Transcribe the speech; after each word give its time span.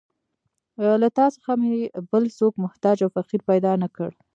له 1.01 1.07
تا 1.17 1.25
څخه 1.35 1.51
مې 1.61 1.73
بل 2.11 2.23
څوک 2.37 2.53
محتاج 2.63 2.97
او 3.03 3.09
فقیر 3.15 3.41
پیدا 3.49 3.71
نه 3.83 3.87
کړ. 3.95 4.11